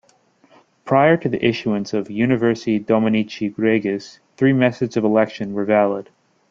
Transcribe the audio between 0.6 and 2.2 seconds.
Prior to the issuance of